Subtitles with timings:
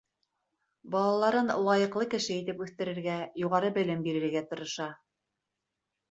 [0.93, 4.89] Балаларын лайыҡлы кеше итеп үҫтерергә, юғары белем бирергә тырыша.